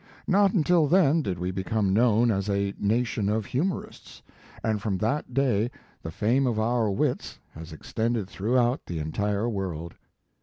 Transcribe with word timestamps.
Not 0.25 0.53
until 0.53 0.87
then 0.87 1.21
did 1.21 1.37
we 1.37 1.51
become 1.51 1.93
known 1.93 2.31
as 2.31 2.49
a 2.49 2.73
nation 2.79 3.29
of 3.29 3.45
humorists, 3.45 4.23
and 4.63 4.81
from 4.81 4.97
that 4.97 5.31
day 5.31 5.69
the 6.01 6.09
fame 6.09 6.47
of 6.47 6.59
our 6.59 6.89
wits 6.89 7.37
has 7.51 7.71
extended 7.71 8.27
throughout 8.27 8.83
the 8.87 8.97
entire 8.97 9.47
world. 9.47 9.93